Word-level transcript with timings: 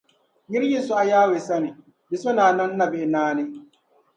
Nir’ 0.49 0.63
yi 0.71 0.79
sɔɣi 0.87 1.05
Yawɛ 1.11 1.37
sani, 1.47 1.69
di 2.09 2.15
so 2.21 2.29
ni 2.31 2.41
a 2.47 2.51
niŋ 2.57 2.71
nabihi 2.79 3.05
naani. 3.13 3.43